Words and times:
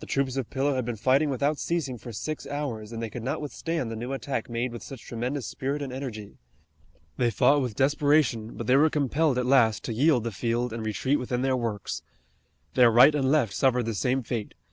The 0.00 0.06
troops 0.06 0.36
of 0.36 0.50
Pillow 0.50 0.74
had 0.74 0.84
been 0.84 0.96
fighting 0.96 1.30
without 1.30 1.56
ceasing 1.56 1.96
for 1.96 2.12
six 2.12 2.48
hours, 2.48 2.90
and 2.90 3.00
they 3.00 3.08
could 3.08 3.22
not 3.22 3.40
withstand 3.40 3.92
the 3.92 3.94
new 3.94 4.12
attack 4.12 4.50
made 4.50 4.72
with 4.72 4.82
such 4.82 5.02
tremendous 5.02 5.46
spirit 5.46 5.82
and 5.82 5.92
energy. 5.92 6.38
They 7.16 7.30
fought 7.30 7.62
with 7.62 7.76
desperation, 7.76 8.56
but 8.56 8.66
they 8.66 8.74
were 8.74 8.90
compelled 8.90 9.38
at 9.38 9.46
last 9.46 9.84
to 9.84 9.92
yield 9.92 10.24
the 10.24 10.32
field 10.32 10.72
and 10.72 10.84
retreat 10.84 11.20
within 11.20 11.42
their 11.42 11.56
works. 11.56 12.02
Their 12.74 12.90
right 12.90 13.14
and 13.14 13.30
left 13.30 13.54
suffered 13.54 13.86
the 13.86 13.94
same 13.94 14.24
fate. 14.24 14.54